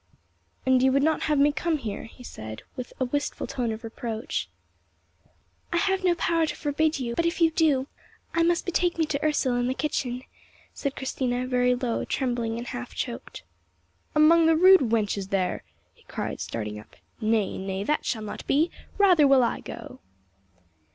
"And 0.65 0.81
you 0.81 0.91
would 0.93 1.03
not 1.03 1.21
have 1.29 1.37
me 1.37 1.51
come 1.51 1.77
here!" 1.77 2.05
he 2.05 2.23
said, 2.23 2.63
with 2.75 2.91
a 2.99 3.05
wistful 3.05 3.45
tone 3.45 3.71
of 3.71 3.83
reproach. 3.83 4.49
"I 5.71 5.77
have 5.77 6.03
no 6.03 6.15
power 6.15 6.47
to 6.47 6.55
forbid 6.55 6.97
you; 6.97 7.13
but 7.13 7.27
if 7.27 7.39
you 7.39 7.51
do, 7.51 7.85
I 8.33 8.41
must 8.41 8.65
betake 8.65 8.97
me 8.97 9.05
to 9.05 9.23
Ursel 9.23 9.55
in 9.57 9.67
the 9.67 9.75
kitchen," 9.75 10.23
said 10.73 10.95
Christina, 10.95 11.45
very 11.45 11.75
low, 11.75 12.03
trembling 12.03 12.57
and 12.57 12.65
half 12.69 12.95
choked. 12.95 13.43
"Among 14.15 14.47
the 14.47 14.55
rude 14.55 14.81
wenches 14.89 15.29
there!" 15.29 15.63
he 15.93 16.01
cried, 16.05 16.41
starting 16.41 16.79
up. 16.79 16.95
"Nay, 17.21 17.59
nay, 17.59 17.83
that 17.83 18.03
shall 18.03 18.23
not 18.23 18.43
be! 18.47 18.71
Rather 18.97 19.27
will 19.27 19.43
I 19.43 19.59
go." 19.59 19.99